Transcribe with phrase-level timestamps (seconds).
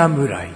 [0.00, 0.48] 侍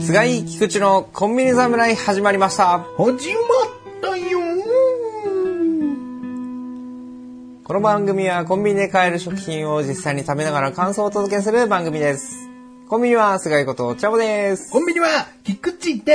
[0.00, 2.80] 菅井菊池のコンビニ侍始まりました。
[2.98, 3.16] 始まっ
[4.02, 4.38] たよ
[7.64, 12.50] この番組はコンビニで買える食品を実際に食べながら感想をお届けする番組です。
[12.86, 14.70] コンビニは菅井ことチャボです。
[14.70, 15.08] コンビニは
[15.42, 16.12] 菊池で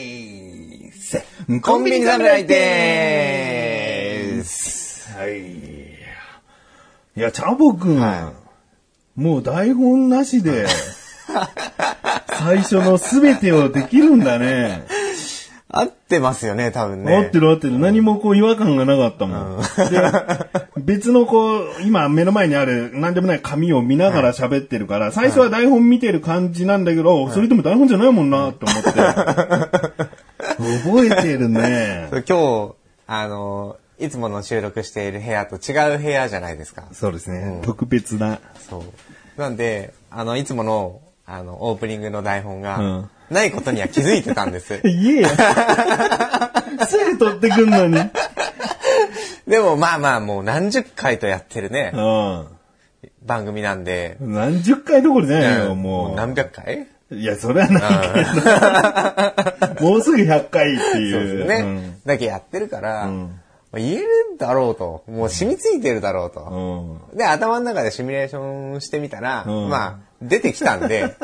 [0.00, 0.13] ーす
[1.60, 5.12] コンビニ侍でーす。
[5.12, 5.42] はい。
[7.16, 8.32] いや、チャボくん、は
[9.14, 10.66] もう台本なしで、
[12.32, 14.86] 最初のすべてをできるんだね。
[15.68, 17.16] 合ってますよね、多分ね。
[17.16, 17.78] 合ってる合ってる。
[17.78, 19.58] 何もこう違和感がなかったもん。
[19.58, 20.00] で、
[20.78, 28.90] 別のこう、今目の前にある何でもない紙を見ながら喋ってるから、最初は台本見てる感じなんだけど、それでも台本じゃないもんな、と思って。
[30.82, 32.08] 覚えてるね。
[32.28, 32.74] 今日、
[33.06, 36.84] あの、いつもの収録している部屋と違う部屋じゃないですか。
[36.92, 37.60] そうですね。
[37.62, 38.40] 特別な。
[38.68, 38.84] そ
[39.36, 39.40] う。
[39.40, 44.80] なんで、あの、いつもの、あの、オープニングの台本が、うんないことには気づいてたんです。
[44.84, 45.28] 言えよ。
[46.86, 47.98] すぐ取ってくんのに。
[49.46, 52.46] でもまあまあ、もう何十回とやってるね、う
[53.24, 54.32] 番組なんで、ん。
[54.32, 56.16] 何十回どころじゃないよ、うんもう。
[56.16, 58.24] 何百回いや、それはない
[59.74, 59.84] けど。
[59.90, 61.38] もうすぐ100回ってそういう。
[61.38, 61.98] ですね。
[62.04, 64.06] だけやってるから、んまあ言える
[64.38, 65.04] だろうと。
[65.08, 67.00] もう染みついてるだろうと。
[67.12, 67.18] うん。
[67.18, 71.14] で、頭の中でシミュレーションしてみたら、うんまあ、出てきたんで、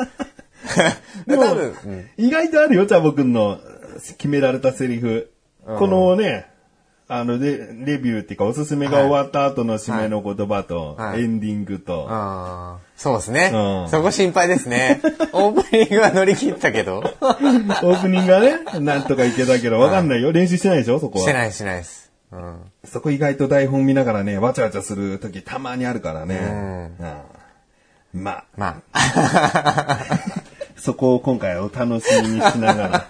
[1.25, 3.59] でも多分、うん意外とあるよ、チャボくんの
[4.17, 5.31] 決められたセリフ。
[5.65, 6.50] このね、
[7.13, 15.01] あの、で、レビューっていうか、おすすめが終わった後の締めの言葉と、はいエンディングと、あーそうですね、うんそこ心配ですね。
[15.33, 16.99] オープニングは乗り切ったけど。
[17.19, 20.31] オープニングがね、なんとかいけたけど、わかんないよ。
[20.31, 21.25] 練習してないでしょ、そこは。
[21.25, 22.09] してないしないです。
[22.31, 22.55] うん。
[22.85, 26.37] そこ意外と台本見ながらね、わちゃわちゃする時たまにあるからね。
[26.37, 26.83] うん
[28.13, 29.99] うんまあ、まあ。
[30.79, 33.07] そこを今回お楽しみにしながら。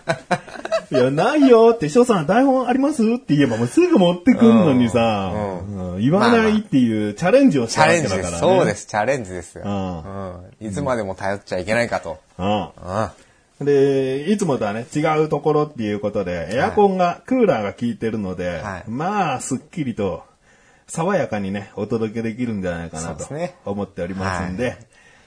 [0.91, 3.03] いや、ないよって、翔さん台本あります？
[3.03, 8.15] って言えばもうすぐ持ってくんのにさ、うんうん言わないっていうチャレンジをしチたわャレンジです。
[8.15, 8.57] けだからね。
[8.57, 9.63] そうです、チャレンジですよ。
[9.65, 10.67] ううん。
[10.67, 12.19] いつまでも頼っちゃいけないかと。
[12.39, 13.65] ううん。
[13.65, 13.65] ん。
[13.65, 20.23] で、いつもとはね、違うところっていうことで、エアコンが、クーラーが効いてるので、はいまあ、すっきりと、
[20.87, 23.25] 爽やかにね、お届けできるんじゃないかなと
[23.65, 24.77] 思っておりますんで、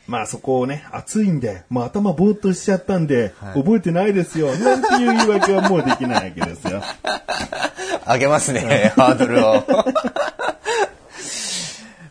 [0.06, 6.82] まあそこをね、暑いんで、もう頭ぼーっとしちゃったんで、覚えてないですよ、なんていう言い訳はもうできないわけですよ。
[8.06, 9.64] 上げますね、ハードルを。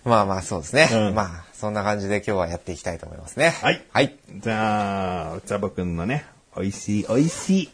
[0.05, 0.89] まあまあ、そうですね。
[0.91, 3.53] うんまあ、そんな感じで今日はやっていきたいと思いますね。
[3.61, 4.15] はいはい。
[4.35, 6.25] じゃあ、お茶ぼくんのね、
[6.57, 7.69] 美味しい美味しい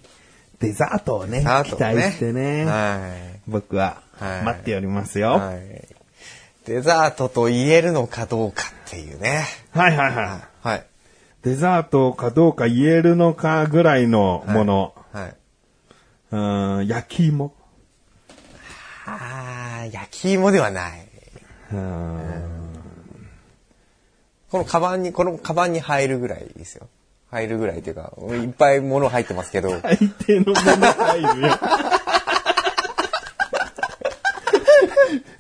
[0.60, 3.00] デザートをね、あと期待してね、は
[3.48, 5.22] 僕ははい待っておりますい。
[5.22, 5.32] よ。
[5.32, 5.88] はい。
[6.66, 9.46] デザートと言えるのかどうかっていうね。
[9.72, 10.68] はいはいはい。
[10.68, 10.86] はい。
[11.44, 14.96] デザートかどうか言えるのかぐらいのもの。
[15.14, 15.36] はい。
[16.32, 17.54] うーん、焼き芋。
[19.06, 21.08] あー、焼き芋ではない。
[21.72, 22.50] うーん
[24.50, 26.88] このカバンに、このカバンに入るぐらいですよ。
[27.30, 28.12] 入るぐらいっていうか、
[28.42, 29.70] いっぱい物入ってますけど。
[29.82, 31.60] 相手のもの入るよ。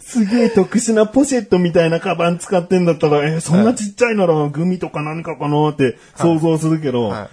[0.09, 7.29] すげえ特殊なポシェットみたいなカバン使ってんだったら、えーそんなちっちゃいならグミとか何かかなって想像するけど、あ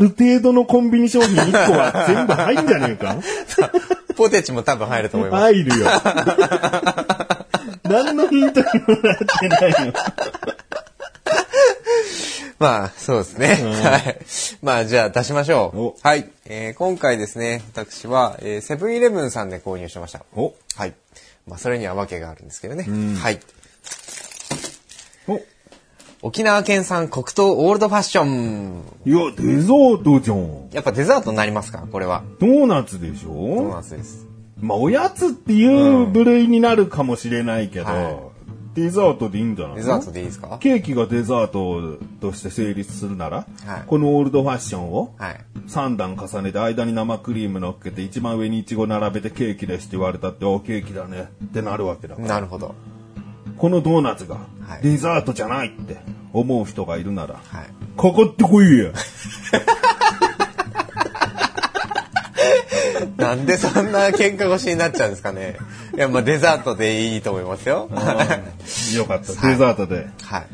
[0.00, 3.16] る程度のコンビニ商品1個は全部入んじゃねえか？
[4.16, 5.42] ポテチも多分入ると思います。
[5.42, 5.86] 入るよ。
[7.84, 8.72] 何のヒントにも
[9.02, 9.92] なってないよ。
[12.58, 13.48] まあ、そうですね。
[13.82, 14.18] はい。
[14.62, 15.94] まあ、じゃあ出しましょおう。
[16.02, 16.30] はい。
[16.46, 20.22] えー今回ですね、私は、えーセブンイレブンさんで購入しました。
[20.36, 20.94] おはい。
[21.46, 22.86] まあ、それには訳があるんですけどね。
[23.18, 23.40] はい。
[25.28, 25.40] お
[26.22, 28.82] 沖縄県産黒糖オールドファッション。
[29.04, 30.70] いや、デザートじゃん。
[30.72, 32.24] やっぱデザートになりますかこれは。
[32.40, 34.26] ドーナツでしドーょナツです。
[34.60, 38.30] まあ、おやつっていう部類になるかもしれないけど、は
[38.74, 40.58] デザートでいいんじゃないデザートでいいですか？
[40.60, 45.40] ケーキがデザートとして成立するなら、はいこのオールドファッションをはい。
[45.68, 52.28] 3段重ねて間に生クリーム乗っけて一番上にイチゴ並べてケーキですって言われたって、おケーキだねってなるわけだから。
[52.28, 52.74] なるほど。
[53.56, 54.34] このドーナツが
[54.66, 55.96] はいデザートじゃないって
[56.32, 57.66] 思う人がいるなら、はい。
[57.96, 58.90] かかってこいや。
[63.16, 65.56] なんでそんな喧嘩腰になっちゃうんですかね。
[65.94, 67.88] いや、まあデザートでいいと思いますよ。
[68.96, 69.48] よかった。
[69.48, 70.06] デザートで。
[70.22, 70.46] はい。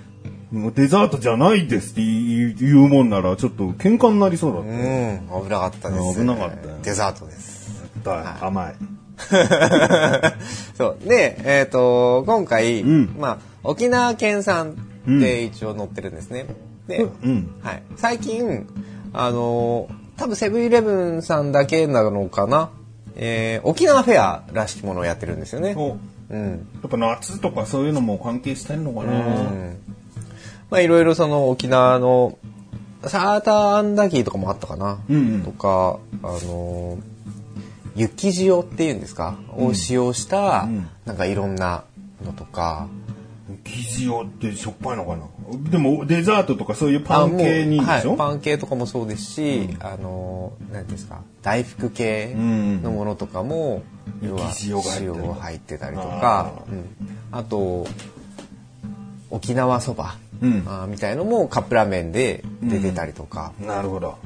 [0.52, 4.68] もうデザートじゃないですって言うもんなら、ちょっと喧嘩になりそうだった。
[4.68, 6.20] うん、危なかったです。
[6.20, 7.84] 危なかったよデザートです。
[8.04, 8.74] はい、甘い。
[10.76, 11.08] そう。
[11.08, 14.76] で、えっ、と、今回、うんまあ、沖縄県産
[15.08, 16.46] って一応載ってるんですね。
[16.88, 17.50] で、うん。
[17.62, 17.82] はい。
[17.96, 18.66] 最近、
[19.12, 22.68] あのー多分セブンイレブンさんだけなのかな。
[23.16, 25.74] えー沖縄フェアらしきものをやってるんですよね。
[25.74, 25.96] お
[26.28, 26.68] うん。
[26.82, 29.12] やっぱ夏とかそういうのも関係してんのかな、
[30.68, 32.36] まあいろいろその沖縄の
[33.04, 34.98] サーターアンダギーとかもあったかな。
[35.08, 37.00] うんうんとか、あのー
[37.96, 41.84] 雪塩っていうんですか、を使用した、んなんかいろんな
[42.24, 42.88] のとか、
[43.70, 45.26] 生地用ってしょっぱいのかな？
[45.70, 51.22] でもデザートとかそういうパン系にいいでしょ、はい、パン系とかもそうですし、あのーなんていうんですか？
[51.42, 53.82] 大福系のものとかも、
[54.22, 54.70] 要は雪
[55.02, 56.84] 塩が入ってたりとあかうん。
[57.32, 57.86] あと
[59.30, 60.64] 沖縄そば、うん。
[60.66, 64.18] あーみたいのもカップラーメンで出てたりとか、なるほど。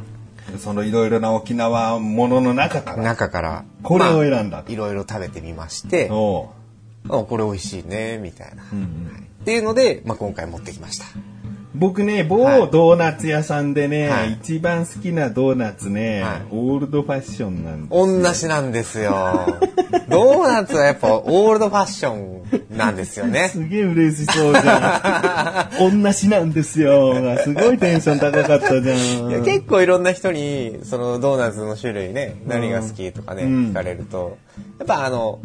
[0.59, 3.03] そのいろいろな沖縄ものの中から。
[3.03, 4.63] 中からこれをまあ選んだ。
[4.69, 6.51] いろいろ食べてみましてお
[7.07, 7.15] う。
[7.17, 11.05] あこれ美味しいねみたいな、うんうんっていうので、まあ、今回持ってきました。
[11.75, 12.71] 僕ね、某はい。
[12.71, 14.33] ドーナツ屋さんでね、はい。
[14.35, 16.43] 一番好きなドーナツね、はい。
[16.51, 19.13] オールドファッションなんで同じなんですよ。
[20.09, 23.49] ドーナツはやっぱオールドファッションなんですよね。
[23.53, 26.01] すげえ嬉しそうじゃん。
[26.03, 27.37] 同じなんですよ。
[27.43, 29.31] すごいテンション高かったじゃん。
[29.31, 33.51] いや結構いろんな人にそのドーナツの種類ね何が好きとかね、うん。
[33.71, 34.39] 聞かれると。
[34.79, 35.41] やっぱあの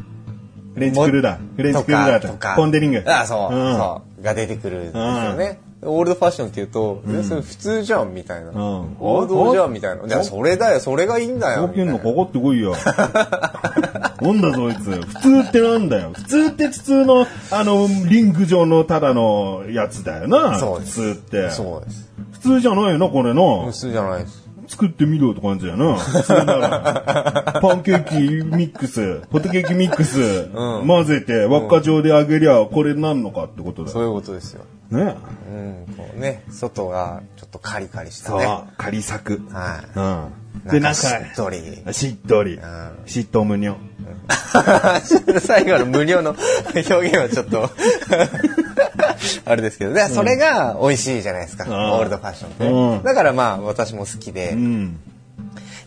[0.80, 1.56] フレンチクルーラー。
[1.56, 3.04] フレンチクルーラーとか、ポンデリング。
[3.06, 12.76] あそう、うんそうが出てくるんですよね、オールドファッションって言うと、いやそれ普通じゃんみたいな、ん王道じゃんみたいなじゃあそれだよそれがいいんだよ高級みたいなのかかってこいよ。
[14.22, 14.92] なんだそいつ。
[14.92, 16.12] 普通ってなんだよ。
[16.14, 20.60] 普通って普通の、あの、リング状のただのやつだよな。
[20.60, 21.50] そうです普通って。
[21.52, 23.72] そうです普通じゃないよな、これな普。
[23.72, 25.96] 通じゃないです作ってみろって感じだよな。
[25.96, 27.60] 普通なら。
[27.60, 33.94] パンケーキミックス、ホットケーキミックス、混ぜて輪っか状で揚げりゃこれなんのかってことだよ。
[33.94, 35.16] そういうことですよね。
[35.52, 39.42] うんこうね外がちょっとカリカリしたそうね、仮作。
[39.52, 40.72] はいうん。
[40.72, 41.60] で、中、なんかしっとり
[41.92, 42.60] しっとり。
[43.06, 43.78] しっとむにょ。
[45.42, 46.36] 最後の無料の
[46.74, 47.70] 表現はちょっと
[49.46, 51.70] あれですけど、でそれが美味しいじゃないですか、ん。
[51.70, 53.04] オールドファッションって、うん。
[53.04, 55.00] だからまあ私も好きで、うん。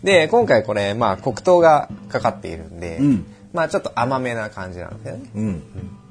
[0.02, 3.26] で今回これまあ黒糖がかかっているんで、うん。
[3.52, 5.22] まあちょっと甘めな感じなんですよね。
[5.34, 5.62] うん。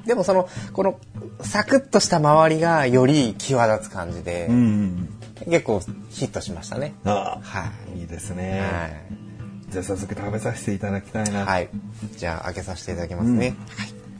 [0.05, 0.99] でもそのこの
[1.41, 5.09] サクッとした周りがより際立つ感じで、うん。
[5.45, 6.93] 結構ヒットしましたね。
[7.05, 7.99] あはい。
[8.01, 8.61] いいですね。
[8.61, 8.87] は
[9.71, 11.41] じゃあ早速食べさせていただきたいな。
[11.41, 11.69] い、はい、
[12.17, 13.55] じゃあ開けさせていただきますね、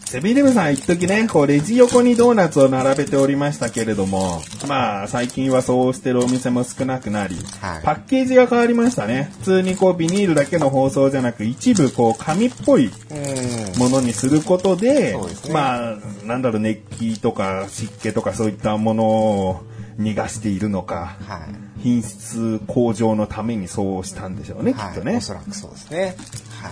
[0.06, 7.83] セブンイレブンさん一時ね、こうレジ横にドーナツを並べておりましたけれども、まあ最近はそうしてるお店も少なくなり、はい。
[7.83, 9.30] パッケージが変わりましたね。
[9.39, 13.80] 普通にこうビニールだけの包装じゃなく一部こう紙っぽいうん。
[13.80, 15.53] ものにすることで、ですね。
[15.53, 19.62] まあなんだろう熱気とか湿気とかそういったものを
[19.98, 25.22] 逃がしているのか、はい品質向上のためにそうしたんでしょうね、きっとはい、ねお。
[25.22, 26.15] そらくそうですね。
[26.62, 26.72] はい。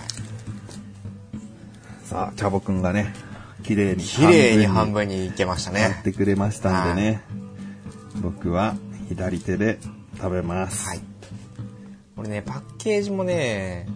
[2.04, 3.12] さあ、チャボくんがね、
[3.62, 6.00] 綺麗に綺麗に半分分にいけましたやっね。
[6.04, 7.22] てくれましたんでね、
[8.20, 8.74] 僕は
[9.08, 9.78] 左手で
[10.16, 10.88] 食べます。
[10.88, 11.00] はい。
[12.16, 13.86] これね、パッケージもね、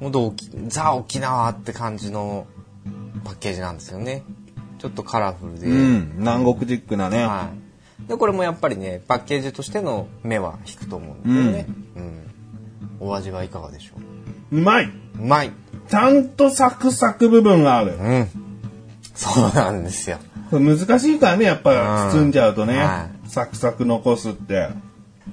[0.00, 2.46] ほんと沖ザ沖縄って感じの
[3.24, 4.22] パッケージなんですよね。
[4.78, 5.66] ちょっとカラフルで。
[5.66, 7.24] うん、南国ジックなね。
[7.24, 7.59] はい。
[8.10, 11.66] で、これもやっぱりね、パッケージとしての目は引くと思うんですよね。
[11.96, 13.08] うん。
[13.08, 13.92] お味はいかがでしょ
[14.52, 14.58] う？
[14.58, 15.52] うまいうまい
[15.88, 17.94] ちゃんとサクサク部分がある。
[17.94, 18.28] うん。
[19.14, 20.18] そうなんですよ。
[20.50, 24.70] 難しいからね、やっぱうん包んじゃうとね、はサクサク残すって。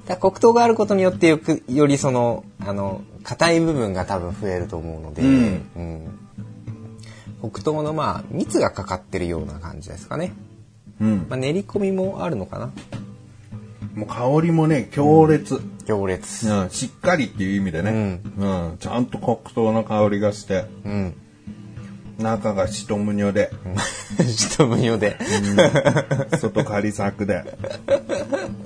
[0.06, 6.18] だ黒糖があることによってよくよりそのあの硬い部分が多分増えると思うので、うんうん
[7.40, 10.32] 黒糖のまあ蜜がかかってるような感じですかね、
[11.00, 11.26] うん。
[11.28, 12.70] まあ、練り込みもあるのかな？
[13.94, 15.60] もう香りもね、強烈。
[15.86, 18.76] 行列うん、しっかりっていう意味でね、うん。
[18.78, 21.14] ちゃんと黒糖の香りがして、うん
[22.18, 23.50] 中がしとむにょで、
[24.18, 25.16] 一無料で、
[26.36, 27.44] 外カリサクで。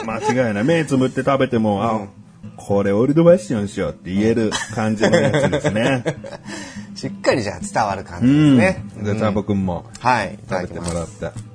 [0.06, 0.64] 間違いない。
[0.64, 2.08] 目つぶって食べても、あ、
[2.56, 6.02] これオールドファッションしようって言える感じのやつですね。
[6.96, 8.54] しっかりじゃあ伝わる感うん。
[8.54, 11.51] じですね、じゃあ、チャボくんもはい食べてもらって。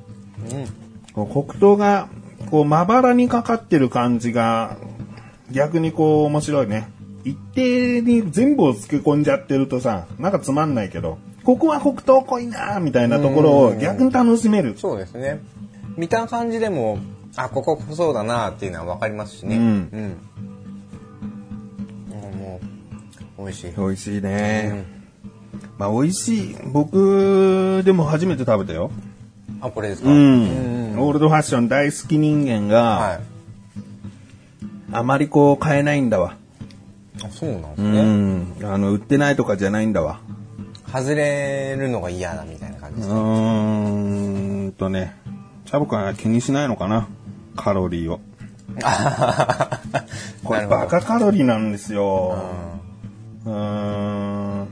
[0.52, 0.66] うん
[1.14, 2.10] こう黒糖が、
[2.52, 4.78] こう、まばらにかかってる感じが、
[5.50, 6.90] 逆にこう、面白いね。
[7.24, 14.78] 一定に全部を漬け込んじゃってるとさ、なんかつまんないけど、ここは黒糖濃いなみたいなところを逆に楽しめる。
[14.78, 15.40] そうですね
[15.96, 17.00] 見た感じでも
[17.38, 19.66] あここそうだなっていうのは分かりますしねうんう
[22.28, 22.60] んも
[23.40, 24.86] う美味しい美味しいね。
[25.78, 26.56] まあ美味しい。
[26.66, 28.92] 僕でも初めて食べたよ。
[29.62, 30.10] あ、これですか？
[30.10, 31.00] うん。
[31.00, 33.20] オールドファッション大好き人間が、はい。
[34.92, 36.36] あまりこう買えないんだわ。
[37.24, 38.02] あ、そうなんですうね。
[38.04, 38.56] ん。
[38.74, 40.20] あの、売ってないとかじゃないんだわ。
[40.92, 43.16] 外れるのが嫌だみたいな感じうですか？
[43.16, 45.16] ーんとね、
[45.66, 47.08] チャボくんは気にしないのかな？
[47.56, 48.20] カロリーを。
[50.44, 52.38] これバカカロリーなんですよ。
[53.46, 53.54] うー
[54.64, 54.68] ん。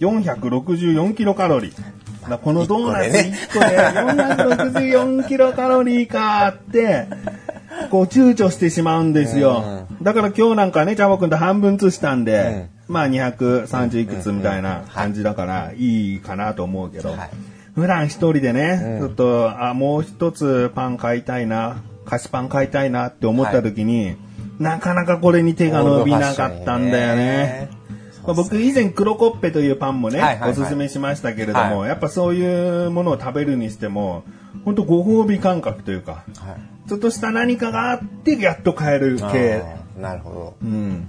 [0.00, 1.95] 464キロカロリー。
[2.28, 7.06] だからこのドーナツ1個で464キロカロリーかって、
[7.90, 9.86] こう躊躇してしまうんですよ。
[10.02, 17.30] だから今日なんかね、チャボくんと半分ずつしたんで、まあ230いくつみたいな感じだからいいかなと思うけど、はい。
[17.74, 24.16] 普段一人でね、ちょっと、あ、もう一つパン買いたいな、菓子パン買いたいなって思った時に、
[24.58, 27.68] なかなかこれに手が伸びなかったんだよね。
[28.26, 34.24] まあ僕以前黒コッペというパンもね、はいはいはいおすすめしましたけれども、はやっぱそういうものを食べるにしても、
[34.64, 36.56] 本当ご褒美感覚というか、は
[36.86, 36.88] い。
[36.88, 39.62] ちょっとした何かがあってやっと買える系。
[39.98, 40.56] なるほど。
[40.62, 41.08] うん。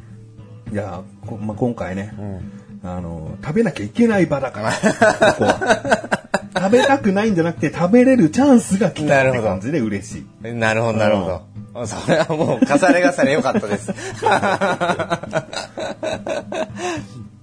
[0.71, 2.13] いや、こまあ、今回ね、
[2.83, 2.89] うん。
[2.89, 4.77] あの、食べなきゃいけない場だから、こ
[5.37, 6.19] こは。
[6.57, 10.53] 食べたくないんじゃなくて食べれるチャンスが来たって感じで嬉しい。
[10.53, 11.41] なるほど、なるほど。
[11.75, 13.93] あそれはもう、重ね重ね良かったです。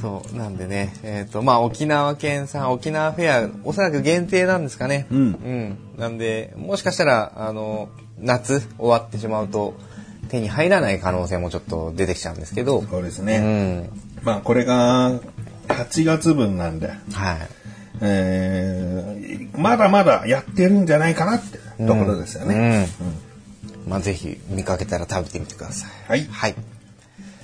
[0.00, 5.06] そう、なんでね、えっ、と、まあ、沖縄県産、沖縄フェア、おそらく限定なんですかね。
[5.10, 5.78] うんうん。
[5.98, 9.74] なんで、もしかしたら、あの、夏終わってしまうと、
[10.28, 12.78] 手に入らない可能性もちょっと出てきちゃうんですけど。
[12.78, 13.38] うそうですね。
[13.38, 13.90] ん。
[14.22, 15.12] まあこれが
[15.68, 16.98] 8月分なんで、はい。
[18.00, 19.00] えー
[19.58, 22.88] まだまだやってるんじゃないかなってところですよね。
[23.00, 23.90] うん。
[23.90, 25.90] まあ、ぜひ見かけたら食べてみてください。
[26.08, 26.26] はい。
[26.30, 26.54] はい。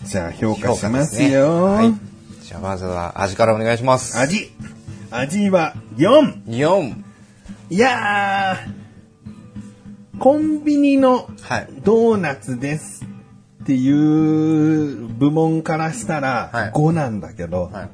[0.05, 1.65] じゃあ評価しま評価ですねよ。
[1.65, 1.93] はい。
[2.43, 4.19] じゃあまずは味からお願いします。
[4.19, 4.51] 味。
[5.11, 6.45] 味は4。
[6.45, 6.95] 4。
[7.71, 11.69] いやー、コンビニのはい。
[11.83, 13.05] ドーナツです
[13.63, 17.91] っていう部門からしたはいら5なんだけど、はい。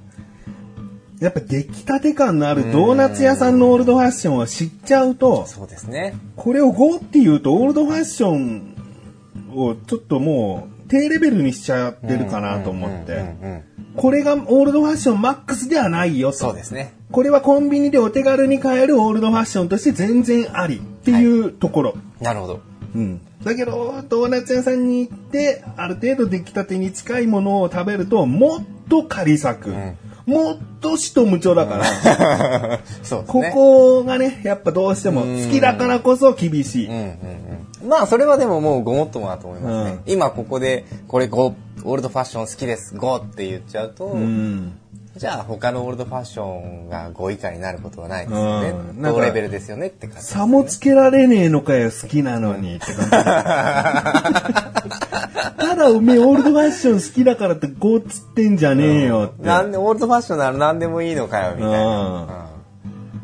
[1.25, 6.15] やっぱ出来たて感のあるドーナツ屋さんのオールドファッションを知っちゃうと、そうですね。
[6.37, 8.75] これを5っていうとオールドファッション
[9.55, 13.65] をちょっともう低レベルにしちゃってるかなと思って、うんうん。
[13.97, 16.37] これがオールドファッションマックスではないよと。
[16.37, 16.93] そうですね。
[17.11, 21.95] これはコンビニでお手軽に買えるオールドファッションとして全然ありっていうところ。
[22.21, 22.61] なるほど。
[22.95, 23.21] うん。
[23.43, 29.75] だけど、ドーナツ屋さんに行って、ある程度出来たてに近いものを食べると、もっと仮作。
[30.27, 32.81] もっとしと無調だから、
[33.19, 33.51] うですね。
[33.55, 36.87] こがね、やっぱどうしても好きだからこそ厳しい。
[36.87, 37.13] うんうんうん。
[37.87, 39.99] まあ、それはでももうごもっともだと思いますね。
[40.07, 44.79] 今ここで、これ5、オールドファッション好きです、5って言っちゃうと、うん。
[45.17, 48.75] じゃあ他のオールドファッションが5以下になることはないですよねう。
[48.99, 50.27] ん同レベルですよねって感じ。
[50.27, 52.77] 差もつけられねえのかよ、好きなのに。
[52.77, 53.11] って感じ。
[55.63, 59.47] ただ、おめえオールドファッション好きだからって5つってんじゃねえよって。
[59.47, 61.79] なんで、オールドファッションなら何でもいいのかよ、みたいな。
[61.79, 62.53] うんうん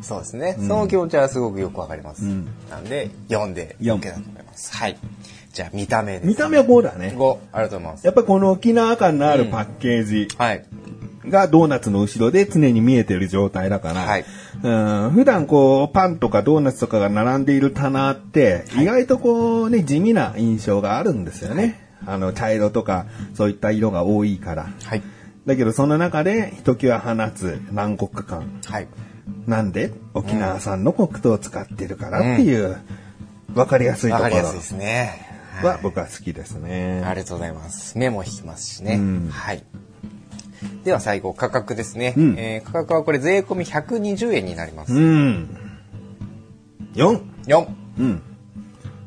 [0.00, 0.56] そうですね。
[0.58, 2.22] その気持ちはすごくよくわかります。
[2.70, 4.37] なんで、4で OK 四だと思います。
[4.72, 4.96] はい。
[5.52, 6.26] じゃあ、見た目です。
[6.26, 7.14] 見た目は5だね。
[7.16, 8.04] 5、ありがとうございます。
[8.06, 10.64] やっぱこの沖縄感のあるパッケージはい。
[11.28, 14.24] がドーナツの後ろで常に見えてる状態だから、はい
[14.62, 21.86] うん普段こうパンとかドーナツとかが並んでいる棚って意外とこうね地味な印象があるんですよね。
[22.06, 24.68] あの茶色とかそういった色が多いから。
[24.84, 25.02] はい。
[25.44, 28.60] だけどその中でひときわ放つ南国感。
[28.64, 28.88] はい。
[29.46, 29.92] なんで？
[30.14, 32.78] 沖縄産の黒糖を使ってるからっていう、
[33.58, 35.26] わかりやすいところわかりやすいですね。
[35.62, 37.02] は僕は好きですね。
[37.04, 37.98] ありがとうございます。
[37.98, 38.94] 目も引きますしね。
[38.94, 39.64] うんはい。
[40.84, 42.14] では最後、価格ですね。
[42.16, 44.94] うんえー価格はこれ税込み120円になります。
[44.94, 45.48] うん。
[46.94, 47.20] 4。
[47.46, 47.68] 4。
[47.98, 48.22] うん。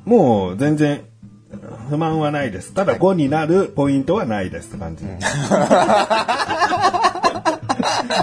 [0.06, 1.02] もう全然
[1.90, 2.74] 不満はないです。
[2.74, 5.06] ただ5になるポイントはないですって感じ。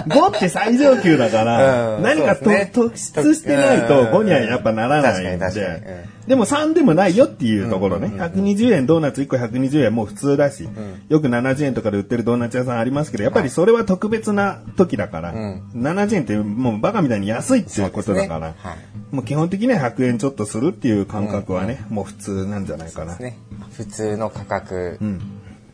[0.07, 2.03] 5って最上級だから、うん。
[2.03, 2.71] 何かね。
[2.73, 4.07] 突出してないとうん。
[4.07, 5.35] 5にはやっぱならない。
[5.35, 5.39] ん。
[5.39, 8.07] で、でも3でもないよっていうところね。
[8.07, 10.67] 120円、ドーナツ1個120円もう普通だし、
[11.09, 15.63] よく70円とかで売ってるドーナツ屋さんありますけど、やっぱりそれは特別な時だから、ん。
[15.75, 18.55] 70円ってもうバカみたいに安いっていうことだから、ね。
[18.59, 19.15] はい。
[19.15, 23.15] もう基本的には100円ちょっとするっていう感覚はね、もう普通なんじゃないかな。
[23.17, 23.37] ね。
[23.73, 25.21] 普通の価格うん。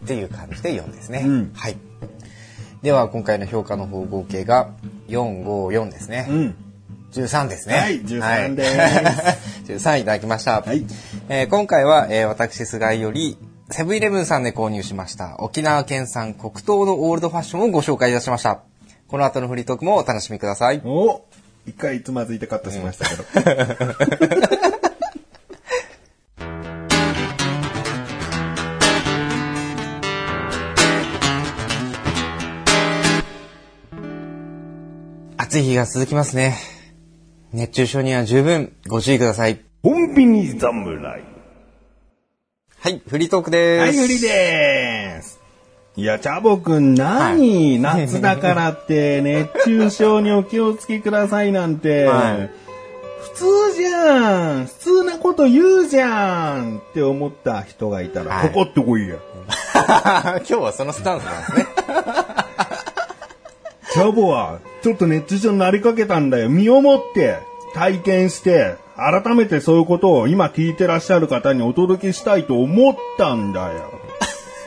[0.05, 1.23] っていう感じで4ですね。
[1.25, 1.51] うん。
[1.53, 1.77] はい。
[2.85, 4.69] では今回の評価の方合計が
[5.07, 6.27] 454ですね。
[6.29, 6.55] うん。
[7.13, 7.75] 13ですね。
[7.77, 9.73] はい13です。
[9.73, 10.61] 13いただきました。
[10.61, 10.85] はい
[11.27, 13.39] えー今回は、えー私、菅井より
[13.71, 18.59] セブンイレブンさんで購入しました沖縄県産黒糖のオールドファッションをご紹介いたしました。
[19.07, 20.79] この後のフリートークもお楽しみください。
[20.85, 21.23] お
[21.65, 24.75] 一回つまずいてカットしましたけど。
[35.55, 36.57] 暑い日が続きますね。
[37.53, 39.61] 熱中症には十分ご注意ください。
[39.81, 41.23] コンビニ侍。
[42.77, 43.81] はい、フリートークです。
[43.81, 45.39] はい、フリでーす。
[45.95, 52.65] いや、チャボくん、何、夏だからって、 熱中症にお気をつけくださいなんて、はい
[53.25, 59.15] 普通じゃん普通なこと言うじゃんって思った人がいたら、はいここってこいや。
[60.39, 62.24] 今日はそのスタンスなんですね。
[63.95, 66.49] チャボは、ちょっと熱中症になりかけたんだよ。
[66.49, 67.37] 身をもって、
[67.73, 73.93] 体験して、改めてそういうことを今聞いてらっしゃる方にお届けしたいと思ったんだよ。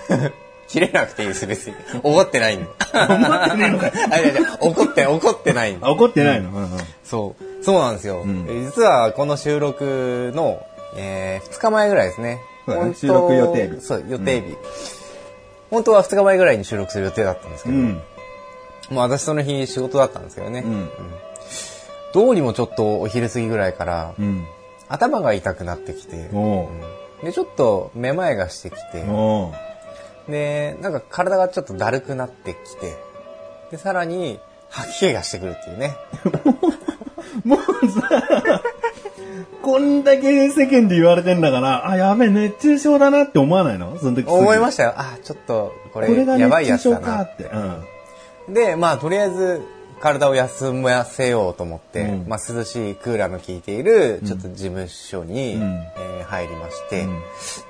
[0.67, 1.75] 切れなくていいです、別に。
[2.03, 2.69] 怒ってないんで。
[2.95, 6.69] 思ってねえのか いやいや怒って、怒ってないん怒ってないの、うんうん
[7.05, 7.63] そう。
[7.63, 8.25] そうなんですよ。
[8.25, 10.63] んえ実はこの収録の、
[10.97, 12.41] え2日前ぐらいですね。
[12.95, 14.57] 収録予定日そう、予定日。
[15.71, 18.01] 本当は2日前ぐらいに収録する予定だったんですけど、うん。
[18.91, 20.63] もう私その日仕事だったんですけどね。
[20.65, 20.91] うん。
[22.15, 24.47] どうにもちょっとお昼過ぎぐらいから、うん。
[24.89, 26.31] 頭が痛くなってきて、
[27.23, 29.05] で、ちょっとめまいがしてきて、
[30.29, 32.97] で、なんか体がちょっとだるくなってきて、
[33.71, 34.41] で、さらに
[34.71, 35.97] 吐き気がしてくるっていうね。
[37.45, 38.09] もうさ、
[39.63, 43.99] こんだけ世間で言われてんだから、あ、やべえ、熱中症だなって思わないの？
[43.99, 44.95] その時思いまししたよ。
[44.97, 47.23] あ、ちょっとここれやばいやつだな。
[47.25, 47.45] って。
[47.45, 47.85] うん。
[48.49, 49.63] で、まあとりあえず
[50.01, 52.29] 体を休ませようと思って、うん。
[52.29, 55.63] まあ涼しいクーラーの効いているちょっと事務所に、うん。
[55.63, 57.23] えー入りまして、うん。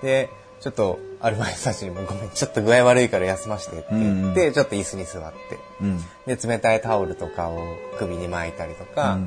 [0.02, 5.98] で、ちょっとアルバイトたちにもごめん、ちょっと具合悪いから休ませてって言って、ちょっと椅子に座って、うん。
[6.26, 7.62] で、冷たいタオルとかを
[7.98, 9.18] 首に巻いたりとか、う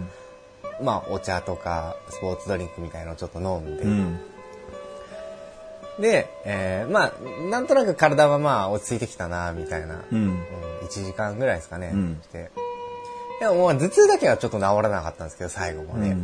[0.84, 0.86] ん。
[0.86, 4.20] まあお茶とかスポーツドリンクみたいのをちょっと飲んで、うん。
[6.00, 10.18] で、えーまあなんとなく体はまあ落ち着いてきたなみたいな、うん。
[10.18, 10.44] うん
[10.82, 12.20] 1時間ぐらいですかね、うん。
[12.22, 12.52] して。
[13.40, 16.18] でも頭痛だけはちょっと治らなかったんですけど最後もね、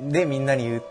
[0.00, 0.10] うん。
[0.10, 0.82] でみんなに言う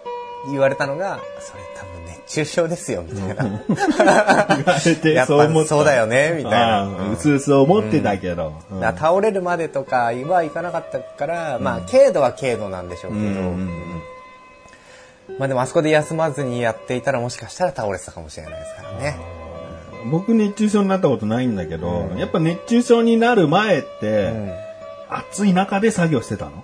[0.49, 3.35] 言われたのがそれ多分熱中症ですよみたいな。
[3.35, 7.11] 言われて、やっそう思っそうだよねみたいな、うん。
[7.13, 8.53] うすうす思ってたけど。
[8.69, 8.81] うん。
[8.81, 13.41] 倒れるまでとかはいかなかったから、まあ軽度は軽度なんでしょうけど、
[15.37, 19.17] まあでもあそこで休まずにやっていたらもしかしたら倒れてたかもしれないですからね。
[20.09, 24.51] 僕熱中症になったことないんだけど、やっぱ熱中症になる前って、うん。
[25.09, 26.63] 暑い中で作業してたの？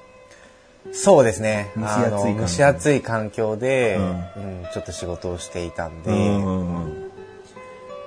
[0.92, 1.72] そうですね。
[1.78, 2.42] 蒸し暑い環境。
[2.42, 7.12] 蒸し暑い環境で、ううんんちょっと仕事をしていたんで、うんうんうん。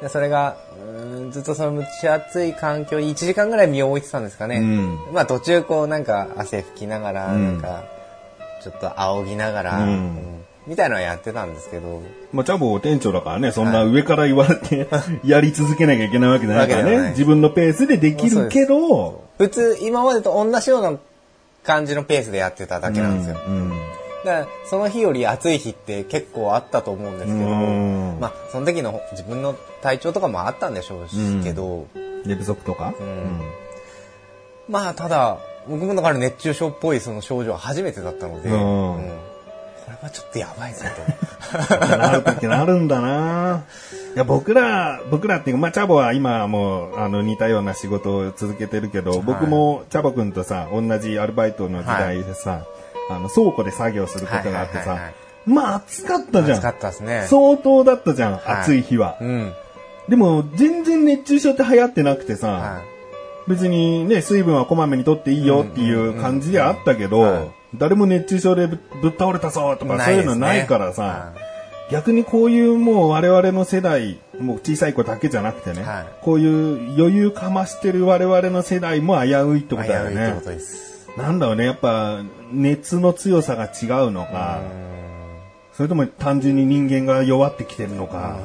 [0.01, 4.59] でそれがうんずっとその蒸し暑い環境に1時間ぐらい身を置いてたんですかね。
[4.59, 4.99] うん。
[5.13, 7.45] まあ途中こうなんか汗拭きながら、うん。
[7.45, 7.85] なんか
[8.63, 9.89] ちょっと仰ぎながら、うん。
[9.89, 12.03] うんみたいのはやってたんですけど、
[12.33, 14.89] まあ、チャボ店長だからね、そんな上から言われて、
[15.25, 17.11] やり続けなきゃいけないわけじゃないからね。
[17.11, 20.99] 自分のペースでできるけど、普通今までと同じような
[21.63, 23.37] 感じのペースでやってただけなんですよ。
[23.47, 23.73] うん
[24.25, 28.17] だからその日より暑い日って結構あったと思うんですけど、うん。
[28.19, 31.87] まあその時の自分の体調とかもあったんでしょうしけど、
[32.25, 32.95] 寝不足とか、ん。
[34.69, 38.97] まあただ僕もだから熱中症っぽいその症状は初めてだったので、うん。
[38.97, 39.36] うん
[39.87, 40.85] これはちょっとやばいぞ
[41.97, 43.65] なる時なるんだな。
[44.17, 52.67] いや、僕ら、僕らっていうか、まあ、チャボは今もう、あの、似たような仕事を続けてるけど、僕もチャボくんとさ、同じアルバイトの時代でさ、
[53.09, 55.15] あの、倉庫で作業することがあってさはいはいはいはい、
[55.47, 56.59] まあ、暑かったじゃん。
[56.59, 57.27] 暑かったですね。
[57.29, 58.43] 相当だったじゃん、はい。
[58.63, 59.19] 暑い日は。
[59.21, 59.53] うん。
[60.09, 62.83] でも、全然熱中症って流行ってなくてさ、は
[63.47, 71.33] 別にね、水分はこまめに取っていいよっていう感じであったけど、はい誰も熱中症でぶぶっ倒れたぞとかそういうのないからさ、は
[71.91, 71.93] い。
[71.93, 76.07] 逆にこういうもう我々の世代、もう小さい子だけじゃなくてね、はい。
[76.23, 80.35] こういう余裕かましてる我々の世代も危ういってことだよね。
[81.17, 82.21] なんだろうね、やっぱ
[82.53, 84.61] 熱の強さが違うのか、
[85.77, 88.39] それとも単純に人間が弱ってきてるのか、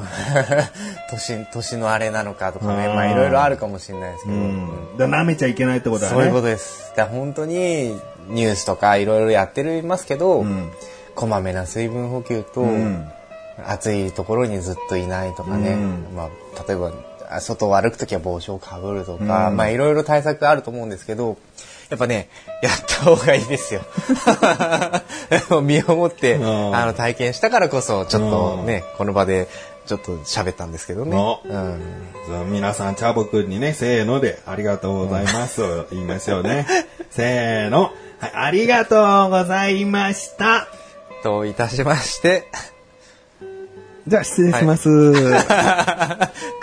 [1.10, 4.70] 年、年のあれなのかとかね、うんまあいろいろあるかもしれないですけど、うん。
[4.98, 6.13] 舐めちゃいけないってことだね。
[6.13, 6.91] そういうことです。
[6.98, 10.72] だ本当にニュースとかいろいろやってるますけど、うん。
[11.15, 13.10] こまめな水分補給と、ん。
[13.65, 16.08] 暑いところにずっといないとかね、うん。
[16.13, 16.28] まあ、
[16.67, 16.91] 例えば
[17.30, 21.38] あ外を歩くときは帽子をかぶるとか、まあいろいろ対策あると思うんですけど、
[21.91, 22.30] やっぱね、
[22.63, 23.82] やった方がいいですよ。
[25.62, 29.49] 身をもって、んあの体験したからこそ、ちょっとね、この場で
[29.86, 31.17] ちょっと喋ったんですけどね。
[31.17, 31.82] おうん。
[32.25, 35.62] じゃあ皆さん、チャボくんにね、せーので、ありがとうございます。
[35.63, 36.65] を 言いましょうね。
[37.10, 37.91] せーの。
[38.19, 40.69] はい、ありがとうございました。
[41.23, 42.47] といたしまして、
[44.08, 45.13] じゃあ、失礼します。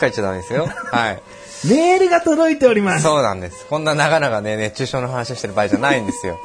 [0.00, 0.66] 書い ちゃダメですよ。
[0.90, 1.20] はい。
[1.66, 3.02] メールが届いております。
[3.02, 3.66] そうなんです。
[3.66, 6.38] こんな長々ね、熱中症の話してる場合じゃないんですよ。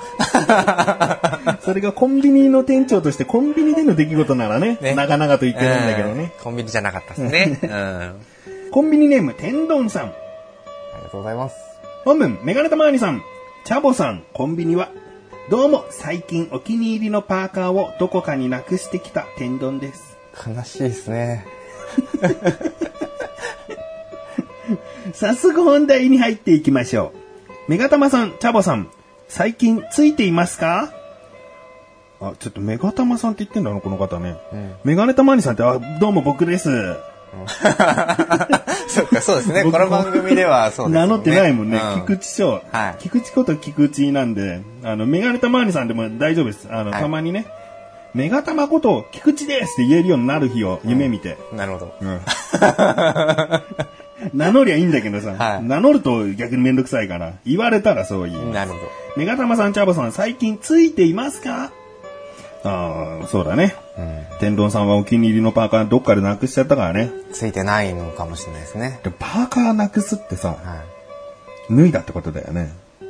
[1.61, 6.23] それがコンビニの店長としてコンビニでの出来事ならね、ね長々と言ってるんだけどね。
[6.23, 6.43] うん。
[6.43, 7.59] コンビニじゃなかったですね。
[7.61, 7.71] うん。
[7.71, 8.13] あ
[8.71, 10.07] コンビニネーム、天丼さん。
[10.07, 10.13] り
[11.03, 11.55] がとうございます。
[12.05, 13.21] 本文、メガネたまわりさん。
[13.65, 14.89] チャボさん、コンビニは。
[15.49, 20.17] どうも、最近お気に入りのパーカーをどこかになくしてきた天丼です。
[20.47, 21.45] 悲しいですね。
[25.13, 27.13] 早速本題に入っていきましょ
[27.67, 27.71] う。
[27.71, 28.87] メガタマさん、チャボさん、
[29.27, 30.91] 最近ついていますか？
[32.21, 34.37] あ、ちょっとメガタマさんって言ってんだな、この方ね。
[34.83, 36.69] メガネたまわりさんって、あ、どうも僕です。
[38.87, 39.63] そっか、そうですね。
[39.63, 40.99] こ僕の番組ではそうです、ね。
[41.01, 41.77] 名乗ってないもんね。
[41.77, 42.61] う菊池翔。
[42.71, 46.67] はい菊池こと菊池なんで、あの、メガネたまわりさんでも大丈夫です。
[46.69, 47.47] あの、はいたまにね、
[48.13, 51.37] メガタマこと菊池ですって言えるようになる日を夢見て。
[51.53, 51.95] なるほど。
[51.99, 52.21] うん
[54.33, 58.35] 名乗りゃいいんだけどさ、はい名乗ると逆にめんどくさいから、言われたらそういい。
[58.35, 58.81] なるほど。
[59.15, 61.71] メガタマさん、チャボさん、最近ついていますか？
[62.65, 63.75] ああ、そうだね。
[64.39, 67.11] 天丼さんはお気に入りのパーカーどっかでなくしちゃったからね。
[67.31, 68.99] ついてないのかもしれないですね。
[69.03, 70.83] でパーカーなくすってさ、は
[71.69, 72.71] 脱いだってことだよね。
[73.01, 73.05] い。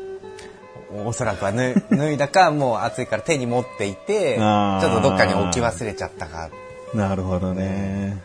[1.06, 6.50] おそらくは脱い 脱いだか、もう暑いから手に持っていて、ちょっとどっかに置き忘れちゃったか。
[6.94, 8.18] なるほどね。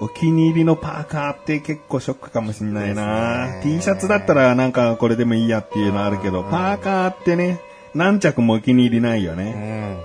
[0.00, 7.60] お気に入りのパーカーって結構ショックかもしんないな、ね T シャツだったらなんかこれでもいいやっていうのあるけど、パーカーってね、
[7.94, 9.98] 何着もお気に入りないようね。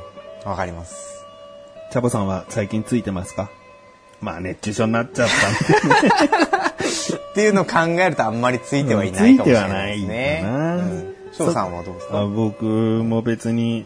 [0.43, 0.49] ん。
[0.49, 1.23] わかります。
[1.91, 3.49] チャボさんは最近ついてますか？
[4.21, 6.35] まあ熱中症になっちゃったんで。
[7.15, 10.41] っていうのを考えるとあんまりついてはいないかもしれないですね。
[10.41, 12.19] ついてはないかなうん翔さんはどうですか？
[12.19, 13.85] あ僕も別に、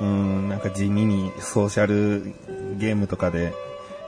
[0.00, 2.34] うん、なんか地味にソーシャル
[2.78, 3.52] ゲームとかで、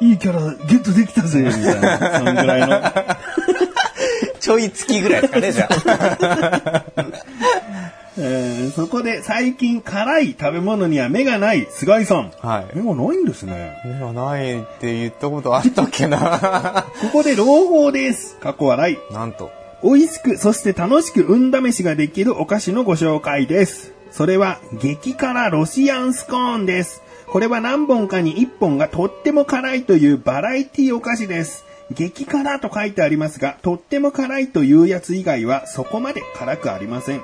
[0.01, 2.81] いいキャラゲットできたぜみたいな、 そんぐらいの。
[4.41, 6.85] ちょい月ぐらいですかね、じゃあ。
[8.19, 12.31] えーそこで最近辛い食べ物には目がない菅井さん。
[12.41, 13.79] はい目がないんですね。
[13.85, 18.37] 目がないって言ったことあったっけなここで朗報です。
[18.41, 18.99] 過去笑い。
[19.13, 19.51] なんと。
[19.83, 23.93] 美味しく、そして楽しく運試しができるお菓子のご紹介です。
[24.11, 27.03] それは、激辛ロシアンスコーンです。
[27.33, 31.65] これは何本かに1本がとっても辛いというバラエティお菓子です。
[31.93, 37.23] 激辛と書いてありますが、とっても辛いというやつ以外はそこまで辛くありません。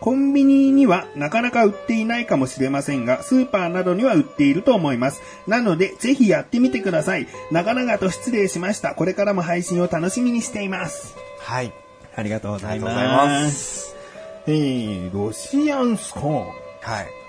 [0.00, 5.22] コンビニにはなかなか売っていないかもしれませんが、スーパーなどには売っていると思います。
[5.46, 7.26] なので、ぜひやってみてください。
[7.50, 8.94] 長々と失礼しました。
[8.94, 11.16] これからも配信を楽しみにしています。
[11.40, 11.72] はい。
[12.14, 13.26] ありがとうございありがとうございま。
[13.26, 13.96] ますす。
[14.46, 16.46] えー、ロシアンスコーン。
[16.82, 17.27] はい。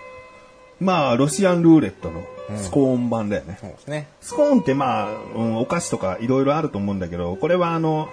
[0.80, 2.24] まあ、ロシアンルーレットの
[2.58, 3.58] スコーン版だよね。
[3.60, 4.08] そうですね。
[4.22, 8.10] スコーンってまあ、うんお菓子とかいろいろあると思うんだけど、これはあの、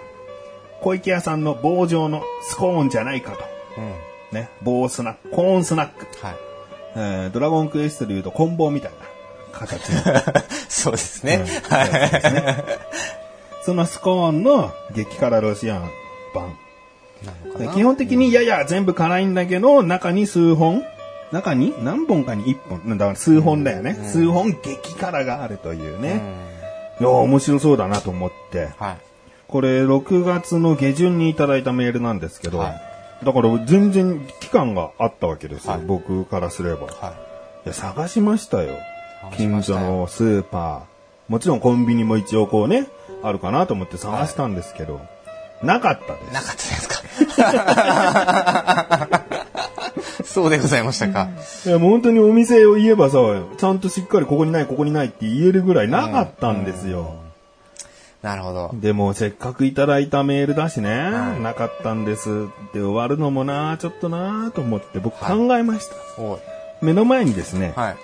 [0.83, 3.39] 小池屋さんの棒状のスコーンじゃないかと。
[3.79, 3.93] うん。
[4.33, 4.51] ね。
[4.63, 6.07] 棒スナック、コーンスナック。
[6.25, 6.37] はい。
[6.97, 10.03] えードラゴンクエストで言うと、コンボみたいな形の。
[10.69, 11.45] そうですね。
[11.45, 11.89] うんはい。
[13.65, 15.91] そのスコーンの激辛ロシアン
[16.35, 16.57] 版。
[17.75, 20.85] 基本的に、いやいや、全部辛いんだけど、中に数本
[21.33, 21.75] 中に？
[21.83, 22.99] 何本かに1本。
[22.99, 23.95] だから数本だよね。
[23.95, 26.23] 数本激辛があるというね。
[27.01, 28.71] いや、面白そうだなと思って。
[28.79, 28.97] はい。
[29.49, 32.83] これ、6月の下旬にいただいたメールなんですけど、はい
[33.25, 35.73] だから全然期間があったわけですよ。
[35.73, 36.83] はい僕からすれば。
[36.83, 37.15] いは
[37.65, 38.77] や、探しましたよ。
[39.37, 41.33] 近所のスーパー。
[41.33, 42.87] もちろんコンビニも一応こうね、
[43.23, 45.01] あるかなと思って探したんですけど、
[45.63, 46.33] なかったですい。。
[46.35, 46.89] なかったです
[49.19, 49.25] か
[50.25, 51.29] そうでございましたか。
[51.65, 53.19] いや、もう本当にお店を言えばさ、
[53.57, 57.15] ちゃんとしっかりここにない、ここにないって言えるぐらいなかったんですよ。
[58.23, 58.71] なるほど。
[58.75, 66.23] でも、せっかくいただいたメールだしね、はいなかったんですって終わるのもな、ちょっとなと思って僕考えました。
[66.23, 66.39] おい。
[66.83, 67.97] 目の前にですね、はい。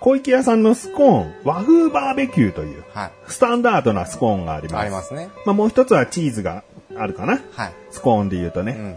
[0.00, 3.10] 小池屋さんのスコーン、和風バーベキューという、はい。
[3.26, 4.82] スタンダードなスコーンがあります。
[4.82, 5.30] ありますね。
[5.46, 6.62] まあ、もう一つはチーズが
[6.96, 7.40] あるかな。
[7.52, 7.72] はい。
[7.90, 8.96] スコーンで言うとね、うん。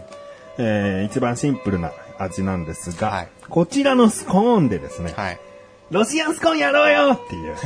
[0.58, 5.40] えー一番シンプルな味なんですが、はいこちらのスコーンでですね、はい。
[5.90, 7.56] ロシアンスコーンやろうよっていう。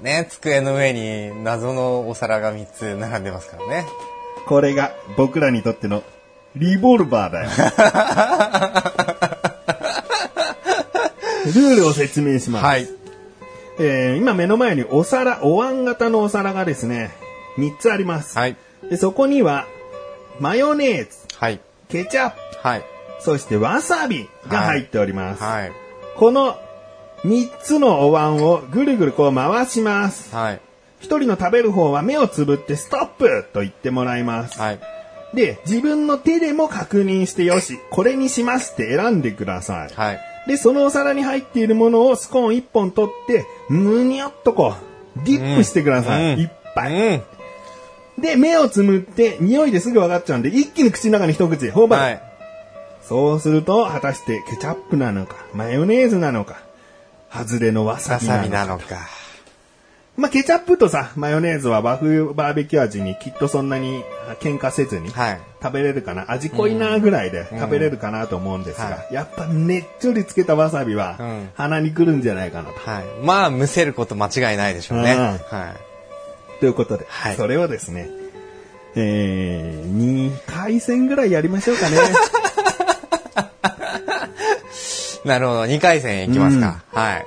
[0.04, 3.86] ね、机の上に謎のお皿が3つ並んでますからね。
[4.46, 6.02] これが僕らにとっての
[6.54, 7.50] リボルバーだよ。
[11.46, 12.64] ルールを説明します。
[12.64, 12.88] はい。
[13.78, 17.10] えー今目の前にお皿、お椀型のお皿がですね、
[17.58, 18.36] 3つあります。
[18.36, 18.56] はい。
[18.88, 19.66] でそこには、
[20.38, 21.60] マヨネーズ、はい。
[21.90, 22.84] ケチャップ、はい。
[23.20, 25.42] そしてわさびが入っております。
[25.42, 25.72] はい。
[26.16, 26.56] この
[27.24, 30.34] 3つのお椀をぐるぐるこう回します。
[30.34, 30.60] はい。
[31.00, 34.58] 一人の食べる方は目をつぶってストップと言ってもらいます。
[34.58, 34.80] はい。
[35.34, 39.94] で、自分の手でも確認してよし、これにしますって選んでください。
[39.94, 40.20] はい。
[40.46, 44.74] で、そのお皿に入っているものをスコーン1本取って、むにょっとこ
[45.16, 46.34] う、ディップしてください。
[46.34, 46.94] うんいっぱい。
[46.94, 47.22] うん。
[48.20, 52.02] で、目をつむって、匂いですぐ分かっちゃうんで、一気に口の中に一口、頬張る。
[52.02, 52.22] はい。
[53.02, 56.56] そうすると、果たしてケチャップなのか、マヨネーズなのか、
[57.32, 59.08] 外れのわさわびなのか。
[60.16, 64.04] まあ、ケチャップとさ、マヨネーズは和風バーベキュー味にきっとそんなに
[64.40, 65.40] 喧嘩せずにはい。
[65.62, 66.30] 食べれるかな。
[66.30, 72.78] 味濃いなぐらいで食べれるかなと思うんですが、はやっぱねっちょりつけたわさびはうん鼻にくるんじゃないかなと。
[72.78, 73.04] はい。
[73.24, 75.12] まあ、むせること間違いないでしょうね。
[75.12, 75.40] うんはい。
[76.60, 78.08] ということで、はいそれをですね、
[78.94, 81.96] えー、2回戦ぐらいやりましょうかね。
[85.24, 85.62] なるほど。
[85.62, 86.82] 2回戦いきますか。
[86.92, 87.26] はい。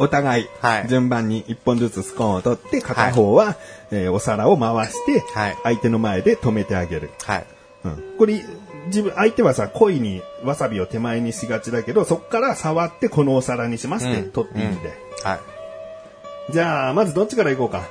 [0.00, 3.56] お互いはい、順番に1本ずつスコーンを取って、片方は、
[3.90, 7.10] えーお皿を回してはい、相手の前で止めてあげる。
[7.24, 7.46] はい。
[7.84, 8.44] うんこれ、
[8.86, 14.92] 自分、相手はさ、恋にわさびを手前にしがちだけど、そこから触ってこのお皿にしますってうん取っていいんで。
[15.24, 16.52] はい。
[16.52, 17.82] じゃあ、まずどっちからいこうか。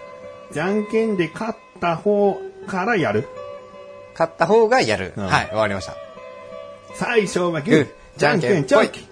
[0.52, 3.28] じゃんけんで勝った方からやる。
[4.14, 5.14] 勝った方がやる。
[5.16, 5.52] うんはい。
[5.54, 5.94] わかりました。
[6.96, 9.08] 最初はググーー、じゃんけんチョキ。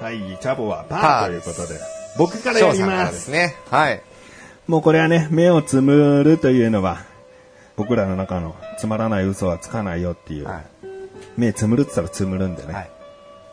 [0.00, 1.80] はい、チャボはパパーーということで。
[2.16, 3.04] 僕からやり翔さんかます。
[3.06, 3.56] らですね。
[3.70, 4.02] はい。
[4.68, 6.98] もうこれはね、目をつむるというのは、
[7.76, 10.46] 僕らの中のつまらない嘘はつかないよっていう。
[10.46, 10.64] はい。
[11.36, 12.72] 目つむるって言ったらつむるんでね。
[12.72, 12.90] はい。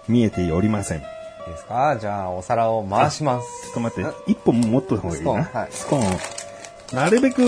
[0.08, 1.00] 見えておりません。
[1.00, 1.04] いい
[1.50, 1.98] ですか？
[2.00, 3.48] じゃあ、お皿を回します。
[3.64, 5.32] ちょっと待って、一本持っといた方がいいな。
[5.32, 6.41] はいスコーン。
[6.94, 7.42] なるべく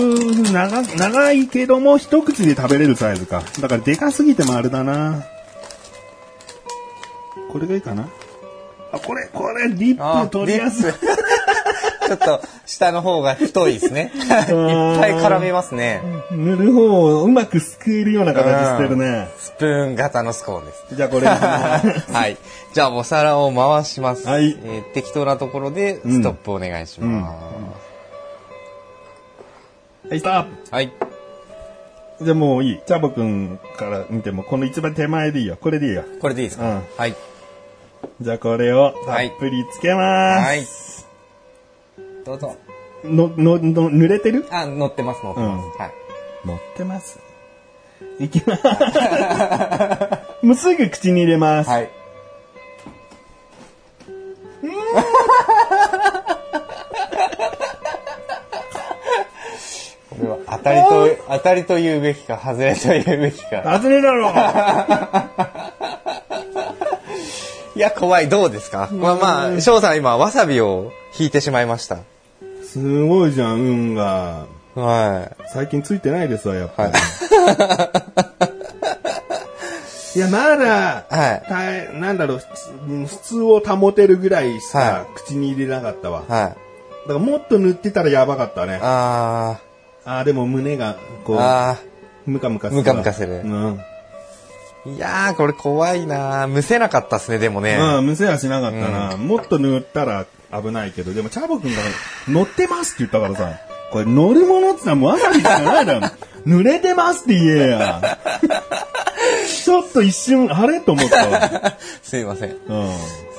[0.52, 3.42] 長長いけども一口で食べれるサイズか。
[3.60, 5.22] だからでかすぎてもあれだな。
[7.52, 8.08] これがいいかな？
[8.92, 10.92] あ、これ、これ、リップ取りやすい。
[12.06, 14.12] ちょっと、下の方が太いですね。
[14.14, 14.44] いっぱ
[15.08, 16.00] い絡めますね。
[16.30, 19.28] 塗る方をうまくすくえるような形してるね。
[19.38, 20.84] スプーン型のスコーンです。
[20.96, 21.34] じゃあこれ、は
[22.12, 22.36] はい。
[22.72, 24.26] じゃあ、お皿を回します。
[24.28, 27.34] はいえー適当なところで、ストップお願いしま
[30.14, 30.72] い、ストッす。
[30.72, 30.88] はい。
[32.18, 32.80] プじゃあもういい。
[32.86, 35.56] チャボくんから見ても、この一番手前でいいよ。
[35.60, 36.04] これでいいよ。
[36.20, 37.14] これでいいですか、うんはい。
[38.20, 40.44] じゃあこれをたっぷりつけます。
[40.46, 40.64] はい。
[42.24, 42.56] どうぞ。
[43.04, 44.46] の、の、の、濡れてる？
[44.50, 45.64] あ、乗ってます、乗ってます。
[45.64, 45.92] うんはい。
[46.46, 47.18] 乗ってます？
[48.20, 48.62] いきます。
[50.46, 51.70] もうすぐ口に入れます。
[51.70, 51.90] はい。
[60.18, 63.62] これは当たりと、当たりと言うべきか、外れと言うべきか。
[63.78, 64.30] 外れだろ
[67.76, 68.28] いや、怖い。
[68.28, 68.88] どうですか？
[68.92, 71.98] まあまあ、翔さん今、わさびを引いてしまいました。
[72.64, 74.46] すごいじゃん、運が。
[74.76, 76.92] は最近ついてないですわ、やっぱり。
[76.92, 76.98] は
[80.14, 86.22] い い、や、まだ、はいたいなんだろう、普通を保てるぐらいしかは口に入れなかったわ。
[86.28, 86.32] い。
[86.32, 86.42] はい。
[86.42, 86.56] だか
[87.08, 88.78] らもっと塗ってたらやばかったね。
[88.80, 89.73] ああ
[90.04, 91.78] あー、でも胸が、こー、う、あ
[92.26, 92.82] ムカムカするわ。
[92.82, 93.74] ムカムカするうん。
[94.86, 94.96] ー。
[94.96, 97.78] いやー、これ怖いなーむせなかったっすね、でもね。
[97.80, 99.16] うん、むせはしなかったな。
[99.16, 101.78] もっと塗ったら危ないけど、でも、チャボくんが
[102.28, 103.58] 乗ってますって言ったからさ、
[103.92, 106.06] これ乗るものって言ったらもうわさびしかないだろ。
[106.46, 108.18] 濡れてますって言えや。
[109.64, 110.80] ちょっと一瞬、あれ？
[110.80, 111.76] と思ったわ。
[112.02, 112.50] すいません。
[112.50, 112.58] うん。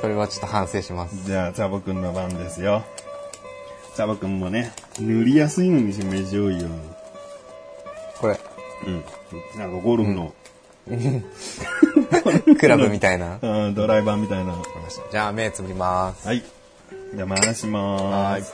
[0.02, 1.16] それはちょっと反省します。
[1.26, 2.84] じゃあ、チャボくんの番ですよ。
[3.96, 6.68] チャボくんもね、塗りやすいのにしましょうよ。
[8.20, 8.38] これ、
[8.86, 9.04] うん。
[9.58, 10.34] なんかゴルフの、
[12.60, 13.40] クラブみたいな。
[13.42, 14.54] うん、ドライバーみたいな。
[15.10, 16.28] じゃあ、目つぶります。
[16.28, 16.44] はい。
[17.16, 18.54] じゃあ回しまはいーす。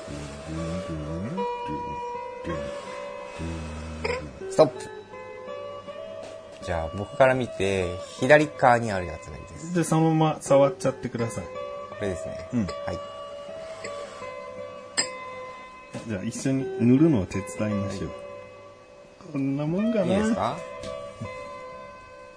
[4.51, 4.89] ストップ。
[6.63, 7.87] じゃあ、僕から見て、
[8.19, 9.73] 左側にあるやつがいいです。
[9.73, 11.45] で、そのまま触っちゃってください。
[11.45, 11.51] こ
[12.01, 12.47] れですね。
[12.53, 13.20] うんはい。
[16.07, 18.11] じゃあ一緒に塗るのを手伝いましょう。
[19.31, 20.05] こんなもんかな。
[20.05, 20.57] いいですか？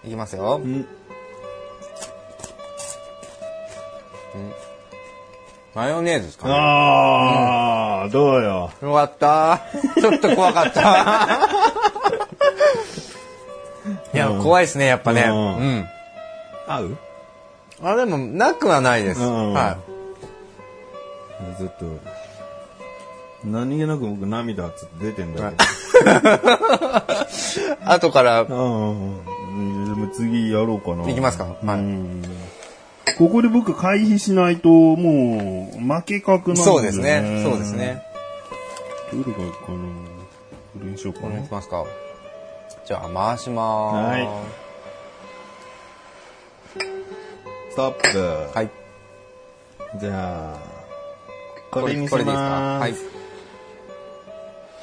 [0.04, 0.66] いきますよう。
[0.66, 0.86] ん。
[5.74, 6.54] マヨネーズですかね？
[6.56, 8.70] あー、どうよ。
[8.82, 9.60] よかった。
[10.00, 11.48] ちょっと怖かった。
[14.12, 15.22] いや、うん怖いですね、やっぱね。
[15.22, 15.88] ううんん。
[16.68, 16.96] 合う？
[17.82, 19.20] あ、でも、なくはないです。
[19.20, 19.78] うんは
[21.58, 21.84] ずっと。
[23.44, 25.64] 何気なく僕涙つって出てんだけど。
[27.90, 31.08] 後から、ああ、でも次やろうかな。
[31.10, 32.22] いきますかはいうん
[33.18, 37.42] ここで僕回避しないと、もう、負け確なんで、そうですね。
[37.44, 38.02] そうですね。。
[39.12, 39.68] どれがいいかな。
[39.68, 39.74] こ
[40.82, 41.52] れにしようかないき。
[41.52, 41.84] ますか。
[42.86, 44.26] じゃあ、回しまー
[47.70, 48.08] ストップ。
[48.10, 48.18] す。
[48.56, 48.70] はい。
[50.00, 50.58] じゃあ、
[51.70, 52.50] これにしこれでいいですか？
[52.50, 52.94] まはい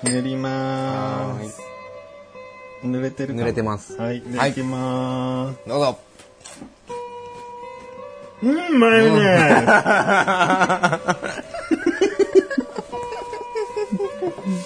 [0.02, 0.08] す。。
[0.08, 1.62] ひねりまーす。
[2.84, 5.60] 濡れてるか濡れてますはい、濡はいれてまーす。
[5.70, 6.00] どうぞ。
[8.44, 9.66] うん、まいね。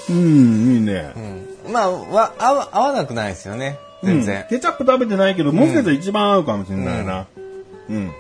[0.10, 1.12] うん、いいね。
[1.66, 1.74] うん。
[1.74, 3.78] まあ、わ、合わ、合わなくないですよね。
[4.04, 4.42] 全然。
[4.44, 7.26] うんケチャップ食べてないけど、もしかしたら一番合うかもしれないな。
[7.90, 8.12] うん。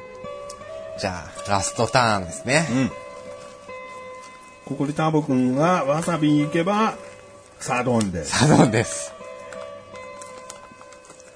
[0.99, 2.67] じゃあ、ラストターンですね。
[2.71, 2.91] うん。
[4.65, 6.95] ここでターボくんがわさび行けば、
[7.59, 8.39] サドンです。
[8.39, 9.13] サドンです。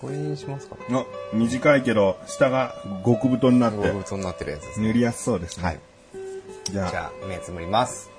[0.01, 0.75] これにしますか？
[0.89, 2.73] の短いけど、下が
[3.05, 4.87] 極太になって、極太になってるやつですね。
[4.87, 5.63] 塗りやすそうですね。
[5.63, 5.79] はい。
[6.71, 8.09] じゃあ、じゃあ、目つむります。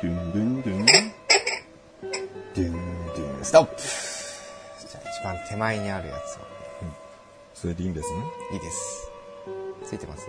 [0.00, 0.86] ドゥンドゥンドゥン。
[0.86, 2.72] ドゥン
[3.06, 3.44] ドゥン。
[3.44, 6.38] ストップじゃあ、一番手前にあるやつを。
[7.54, 8.18] それでいいんですね。
[8.52, 9.10] いいです。
[9.84, 10.28] ついてます？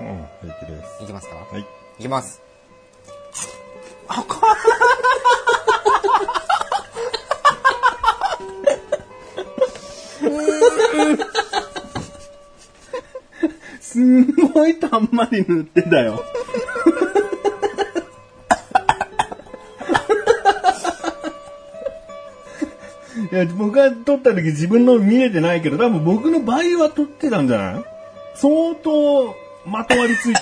[0.00, 1.04] うん、平気です。
[1.04, 1.36] いきますか？
[1.36, 1.64] はい。
[1.98, 2.40] いきます。
[13.80, 16.24] すんごいたんまり塗ってたよ。
[23.30, 27.84] いや、僕が撮った時自分の見れてないけど、多分僕の倍は撮ってたんじゃない？
[28.34, 29.34] 相当
[29.66, 30.40] まとわりついて。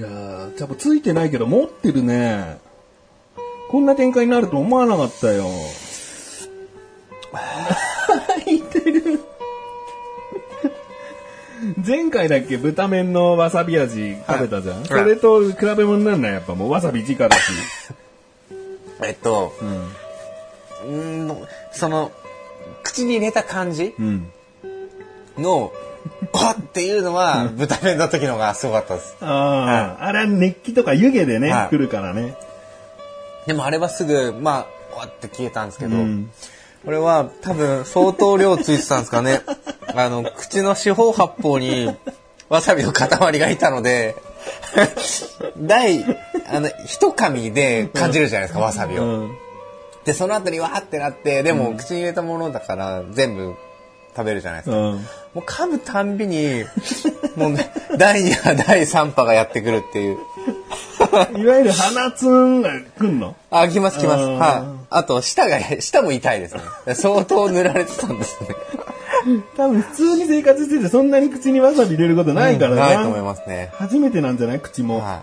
[0.00, 2.56] いやー、多分ついてないけど持ってるね。
[3.68, 5.44] こんな展開になると思わなかったよ。
[8.46, 9.20] 入ってる。
[11.86, 17.52] 前回だっけ豚麺のわさび味食べたじゃん、はいそれと比べ物になんないやっぱもうわさび直だし。
[19.04, 19.52] えっと、
[20.86, 21.28] うん。
[21.28, 21.36] ん、
[21.72, 22.10] その、
[22.82, 24.32] 口に入れた感じうん。
[25.36, 25.70] の、
[26.32, 29.16] わっっていうのは、豚麺の時のがすごかったです。
[29.20, 32.36] ああ、あれは熱気とか湯気でね、はい来るからね。
[33.46, 36.30] でもあれはすぐ、まあ、わって消えたんですけど、うん
[36.84, 39.42] これは多分相当量ついてたんですかね。
[39.94, 41.94] あの、口の四方八方に
[42.48, 44.16] わさびの塊がいたので、
[45.60, 46.04] 第、
[46.50, 49.04] あの、一噛みで感じるじゃないですか、わさびを。
[49.04, 49.30] うん。
[50.04, 53.54] で、その後にわーってなって、でも口に入れたものだから全部
[54.16, 54.76] 食べるじゃないですか。
[54.76, 54.84] うん。
[54.94, 55.00] も
[55.36, 56.64] う噛むたんびに、
[57.36, 60.18] もうね、 第2波、第3波がやってくるっていう。
[61.38, 63.34] いわゆる鼻ツンが来んの？
[63.50, 64.24] あ、来ます来ます。
[64.24, 64.86] はい。
[64.90, 66.94] あと、舌が、舌も痛いですね。
[66.94, 68.48] 相当塗られてたんですね。
[69.56, 72.86] 多分普通に生活しててそんなに口にわさび入れることないからな。
[72.86, 73.70] ないと思いますね。
[73.74, 74.60] 初めてなんじゃない？
[74.60, 75.00] 口も。
[75.00, 75.20] は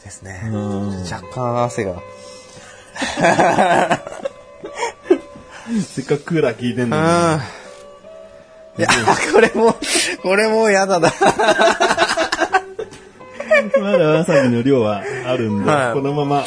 [0.00, 0.04] い。
[0.04, 0.40] ですね。
[0.46, 1.94] うん若干汗が。
[5.84, 7.02] せっかくクーラー効いてんのに。
[8.78, 8.88] いや、
[9.32, 9.74] これも、
[10.22, 11.12] これも嫌だな。
[13.80, 16.44] まだわさびの量はあるんで、はいこのまま、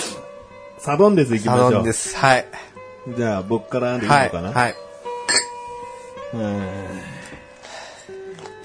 [0.77, 1.71] サドンデス行きましょう。
[1.71, 2.15] サドンです。
[2.17, 2.45] はい。
[3.17, 4.25] じゃあ、僕からでいいはい。
[4.25, 4.75] のかな、はい。
[6.33, 6.67] うん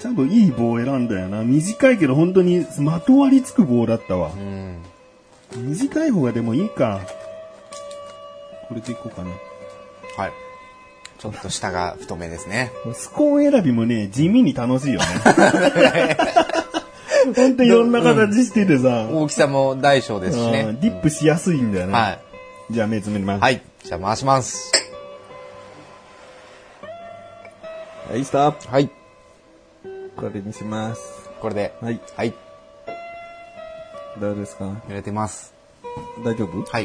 [0.03, 1.41] 多分いい棒選んだよな。
[1.41, 4.29] 短いけど本当にまとわりつく棒だったわ。
[4.35, 4.83] うん。
[5.55, 7.01] 短い方がでもいいか。
[8.67, 9.31] これでいこうかな。
[10.15, 10.31] はい。
[11.25, 12.71] ちょっと舌が太めですね。
[12.93, 15.05] スコーン選びもね、地味に楽しいよね。
[17.35, 20.79] ほんといろんな形しててさ、大きさも大小ですしうねん。
[20.79, 21.93] ディップしやすいんだよね。
[21.93, 22.19] はい。
[22.69, 23.41] じゃあ目つむります。
[23.41, 23.63] はい。
[23.83, 24.71] じゃあ回します。
[28.07, 28.67] はい、ストップ。
[28.67, 28.91] はい。
[30.15, 31.01] これにします。
[31.41, 31.73] これで。
[31.81, 31.99] はい。
[32.15, 32.33] はい。
[34.21, 34.65] どうですか？
[34.87, 35.55] 揺れてます。
[36.23, 36.61] 大丈夫？
[36.71, 36.83] はい。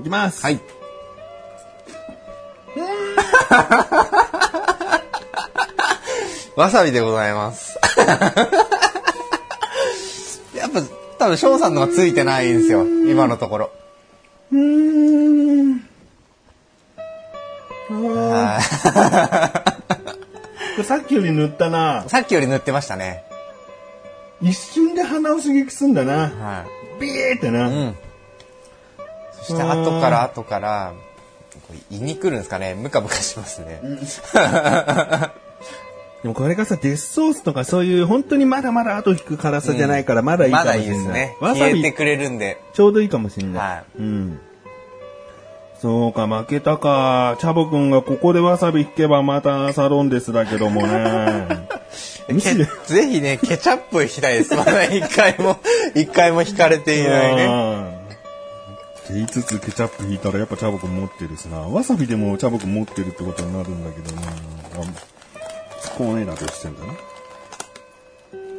[0.00, 0.42] いきます。
[0.42, 0.60] はい。
[6.56, 7.78] わさびでございます。
[10.56, 10.80] やっぱ、
[11.18, 12.84] 多分、翔さんのがついてないんですよ。
[12.84, 13.70] 今のところ。
[14.52, 15.88] うーん。
[17.90, 19.72] あはー
[20.72, 22.04] これさっきより塗ったな。
[22.06, 23.24] いさっきより塗ってましたね。
[24.40, 26.30] 一瞬で鼻を刺激すんだな。
[26.30, 26.64] は
[26.98, 27.50] ビーってい。
[27.50, 27.68] な。
[27.68, 27.94] うん。
[29.32, 30.92] そして、後から後から、
[31.90, 32.74] 胃に来るんですかね。
[32.74, 33.80] ムカムカしますね。
[36.22, 41.06] でもこれがさ、デスソースとかそういう本当にまだまだ後引く辛さじゃないからまだいいかまだいいもしれない。
[41.06, 41.36] ですね。
[41.40, 42.60] わさびてくれるんで。
[42.72, 43.56] ちょうどいいかもしれない。
[43.56, 44.40] はうん。
[45.80, 47.36] そうか、負けたか。
[47.40, 51.66] チャボくんがここでわさび引けばまたサロンデスだけどもね。
[52.86, 54.54] ぜひね、ケチャップ引きたいです。
[54.54, 55.58] まだ一回も、
[55.96, 58.01] 一回も引かれていないね。
[59.12, 61.58] 言いつつケチャップ引いたらやっぱチャボくん持ってるしな。
[61.58, 64.22] わさびでもチャボくん持ってるってことになるんだけどな。
[64.22, 64.24] あ
[65.96, 66.94] こうねだとしてんだな。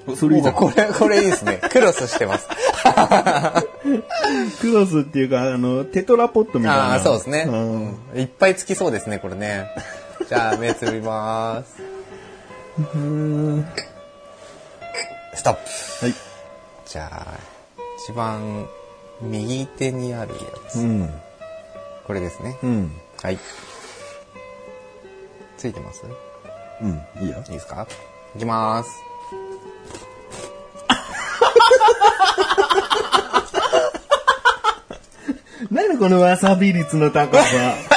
[0.06, 0.56] おそれいいじゃん。
[0.56, 1.62] これ、これいいですね。
[1.72, 2.47] クロスしてます。
[4.60, 6.91] クロスっていうか、あの、テトラポットみたいな。
[6.91, 7.88] ああ、そうですね、んう
[8.18, 9.70] んいっぱいつきそうですね、これね。
[10.28, 11.82] じゃあ、目つぶります。
[15.36, 15.60] ストップ。
[16.06, 16.16] はい。
[16.86, 17.28] じゃあ、
[18.04, 18.68] 一番
[19.22, 20.80] 右手にあるやつ。
[20.80, 21.09] うん。
[22.05, 22.57] これですね。
[22.64, 22.91] うん。
[23.22, 23.39] はい。
[25.57, 26.03] ついてます？
[26.82, 27.01] うん。
[27.22, 27.49] いいよい。
[27.49, 27.88] いですか？
[28.36, 28.89] いきます。
[35.72, 37.93] 何このわさび率の高さ。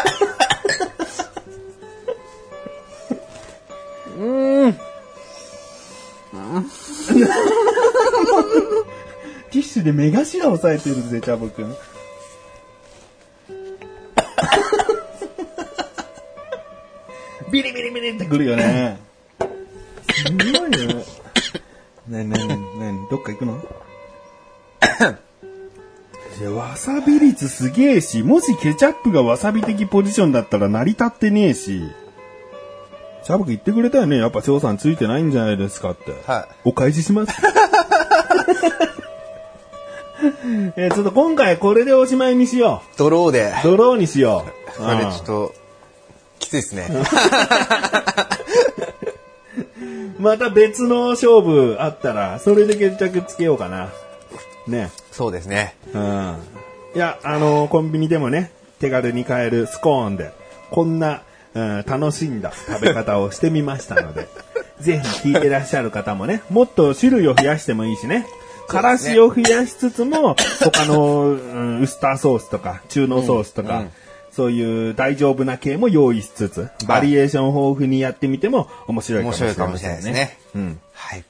[9.87, 11.73] で目頭押さえてるぜ、チャボくん。
[17.53, 18.99] ビリビリビリってくるよね。
[20.13, 21.05] すごいよね。
[22.09, 23.65] なになになになにどっか行くの？
[26.57, 31.81] わさび率すげえし、もしケチャップがわさび的ポジションだったら成り立ってねえし、
[33.23, 34.19] シャブク言ってくれたよね。
[34.19, 36.11] やっぱ翔さんついてないんじゃないですかって。
[36.27, 37.33] はお返しします。
[40.77, 42.97] えーちょっと今回これでおしまいにしよい。
[42.99, 43.63] ドローでう。。
[43.63, 44.51] ドローにしよう。
[44.83, 45.55] これちょっと、
[46.39, 46.89] きついですね。
[49.81, 49.85] う
[50.21, 53.91] んまた別の勝負あったら、それで決着つけようかな。
[54.67, 54.91] ね。
[55.13, 55.77] そうですね。
[55.93, 56.37] うん。
[56.95, 58.51] いや、あのコンビニでもね、
[58.81, 60.33] 手軽に買えるスコーンで、
[60.71, 61.23] こんな、
[61.55, 64.29] うん、楽しんだ食べ方をしてみましたので、
[64.81, 68.27] ぜひ聞いてらっしゃる方もね、もっと種類を増やしてもいいしね、
[68.67, 73.93] からしを増やしつつも、他の、うん、ウスターソースとか、中濃ソースとか、うんうん
[74.37, 80.39] そういう大丈夫な系も用意しつつ、バリエーション豊富にやってみても面白いかもしれない面白いかもしれないですね。
[80.55, 80.81] うん。
[80.93, 81.25] はい。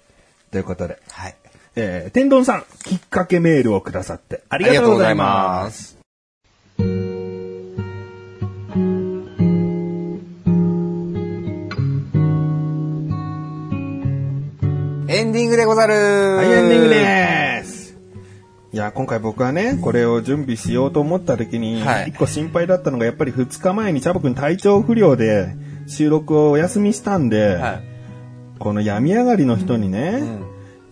[0.50, 1.36] ということで、はい。
[1.76, 5.90] えー、天丼さん、きっかけメールをくださってありがとうございます。
[5.90, 5.95] す。
[15.16, 17.96] エンディングでござるはい、エンディングです。
[18.70, 25.56] いや、今回僕はね、これを準備しようと思った時に、はい一個心配だったのが、やっぱり2日前にチャボくん体調不良で
[25.86, 27.82] 収録をお休みしたんで、はい。
[28.58, 30.22] この病み上がりの人にね、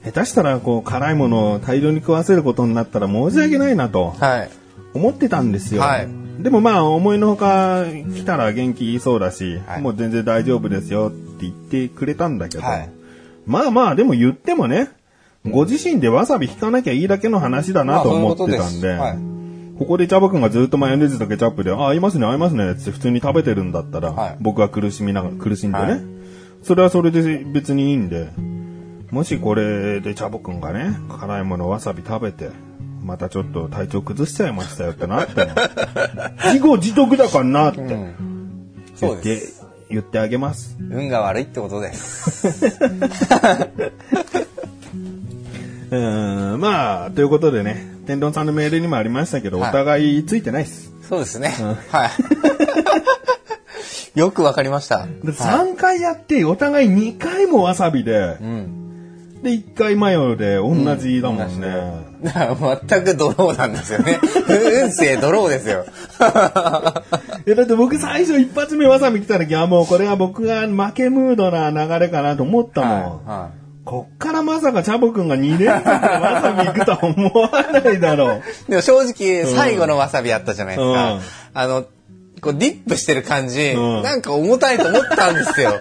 [0.03, 4.51] 下手したらこう辛いものを大量に食わせることになったら申し訳ないなとはい。
[4.95, 5.83] 思ってたんですよ。
[5.83, 6.09] はい
[6.41, 12.91] でもまあ思いのほか来たら元気そうだし、はいもう全然大丈夫ですよって言ってくれたんだけど、はい
[13.47, 14.91] まあまあでも言ってもね、
[15.47, 19.35] ご自身でわさび引かなきゃいいだけの話だなと思ってたんで、まあそういう
[19.75, 24.37] こここでチャボくんがずっとマヨネーズとケチャップで、あ、合いますね、合いますねって普通に食べてるんだったら、はい。
[24.41, 26.01] 僕は苦しみながら、苦しんでね、はい。
[26.63, 28.29] それはそれで別にいいんで、
[29.11, 32.51] もしこれでチャボくんがね、辛いものわさび食べて、
[33.03, 35.51] またちょっと体調崩しちゃいましたよってなっても、
[36.47, 37.81] 自業自得だからなって。
[37.81, 38.15] 言
[38.95, 39.64] そうです。
[39.95, 40.77] 言ってあげます。
[40.91, 42.79] 運が悪いってことです。
[45.91, 50.93] うん、まあ、ということでね、天丼さんのメールにもありましたけど、はいお互いついてないっす。
[51.09, 51.55] そうですね。
[51.91, 52.11] はい。
[54.19, 55.07] よくわかりました。
[55.25, 59.43] で3回やって、お互い2回もわさびで、うん。
[59.43, 62.15] で、1回マヨで同じだもんね。
[62.23, 62.57] だから
[62.89, 64.19] 全くドローなんですよね。
[64.49, 65.85] 運勢ドローですよ。
[67.47, 73.27] いや、だって僕最初一発目わさび来た時はもうこれは僕が負けムードな流れかなと思ったもん。
[73.27, 73.51] は
[73.85, 78.39] こっからまさかチャボくんが2連続でわさび行くとは思わないだろう。
[78.39, 78.43] い。
[78.71, 81.13] でも正直、最後のわさびあったじゃないですか。
[81.13, 81.21] うん
[81.57, 81.85] あの、
[82.41, 85.81] こうディップしてる感じ、うんなんか重たいと思ったんですよ。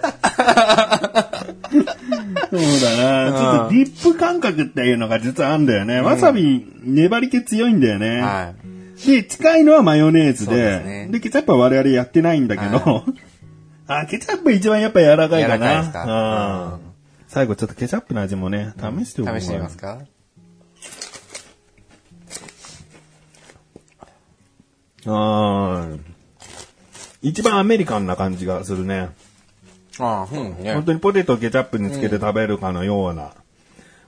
[2.50, 3.32] そうだな。
[3.32, 6.00] ちょっとディップ感覚っていうのが実はあるんだよね。
[6.00, 8.20] わさび、粘り気強いんだよね。
[8.20, 8.73] はい。
[9.06, 11.08] で、近いのはマヨネーズで、ですね。
[11.10, 13.04] で、ケチャップは我々やってないんだけど、
[13.86, 16.78] あ、ケチャップ一番やっぱ柔らかいか柔らかいな。
[17.28, 19.98] 最後ちょっとケチャップの味もね、試しておこう試してみますか？
[25.06, 25.98] あー
[27.20, 29.10] 一番アメリカンな感じがするね。
[29.98, 30.74] ああ、うん、ね。
[30.74, 30.84] 本。
[30.84, 33.32] 当にポテトをケチャップにつけて食べるかのような。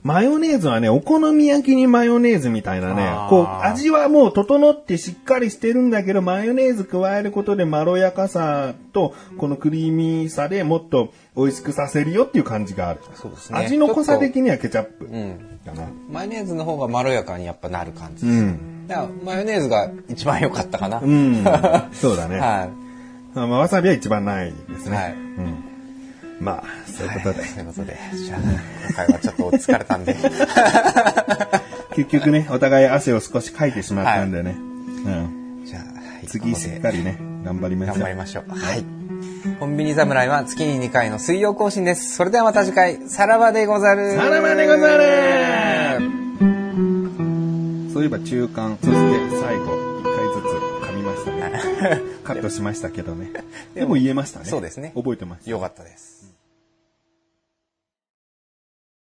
[0.07, 13.01] マヨネーズはね、お好み焼きにマヨネーズみたいなねこう、味はもう整ってしっかりしてるんだけど、マヨネーズ加えることでまろやかさと、このクリーミーさでもっと美味しくさせるよっていう感じがある。
[13.15, 15.59] そうですね味の濃さ的にはケチャップうん。
[15.65, 15.89] かな。
[16.09, 18.37] マヨネーズの方がまろやかにやっぱなる感じです。
[18.37, 18.87] うん。
[18.87, 21.01] だからマヨネーズが一番良かったかな。
[21.01, 21.43] うん。
[21.91, 22.39] そうだね。
[22.39, 22.69] は
[23.35, 24.91] まあ、わさびは一番ないですい。
[24.91, 24.97] ね。
[24.97, 25.11] はい。
[25.11, 25.66] うん。
[26.39, 27.39] まあ、そういうことで。
[27.47, 30.15] ということで、じゃあ、今回はちょっと疲れたんで。
[31.95, 34.51] 結局ね、お互い汗を少しかいてしまったんでね。
[34.51, 35.63] うん。
[35.65, 35.87] じゃあ、は
[36.23, 37.95] い次しっかりね、頑張りましょう。
[37.99, 38.51] 頑張りましょう。
[38.51, 38.83] はい。
[39.59, 42.15] コンビニ侍は月に2回の水曜更新です。
[42.15, 44.15] それではまた次回、さらばでござる。
[44.15, 46.17] さらばでござる
[47.93, 52.01] そういえば中間、そして最後、一回ずつ噛みましたね。
[52.23, 53.31] カットしましたけどね。
[53.73, 54.45] でも言えましたね。
[54.45, 55.49] そうですね覚えてます。
[55.49, 56.16] よかったです。